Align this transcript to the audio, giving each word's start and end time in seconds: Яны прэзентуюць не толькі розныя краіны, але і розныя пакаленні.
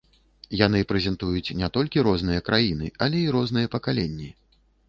Яны 0.59 0.79
прэзентуюць 0.91 1.55
не 1.59 1.69
толькі 1.77 2.05
розныя 2.09 2.45
краіны, 2.49 2.91
але 3.07 3.23
і 3.27 3.31
розныя 3.37 3.73
пакаленні. 3.77 4.29